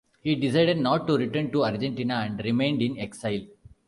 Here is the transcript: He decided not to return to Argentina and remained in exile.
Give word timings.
He 0.23 0.33
decided 0.33 0.79
not 0.79 1.05
to 1.05 1.15
return 1.15 1.51
to 1.51 1.63
Argentina 1.63 2.25
and 2.27 2.43
remained 2.43 2.81
in 2.81 2.97
exile. 2.97 3.41